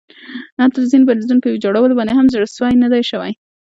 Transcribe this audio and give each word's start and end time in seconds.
حتٰی 0.59 0.79
د 0.81 0.85
ځینو 0.91 1.07
بندونو 1.09 1.43
په 1.43 1.49
ویجاړولو 1.51 1.97
باندې 1.97 2.13
هم 2.15 2.27
زړه 2.33 2.47
سوی 2.57 2.73
نه 2.83 2.87
ده 2.91 2.99
شوی. 3.09 3.31